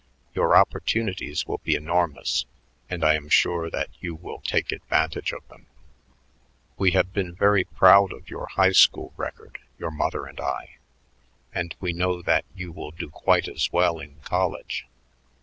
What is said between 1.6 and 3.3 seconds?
enormous, and I am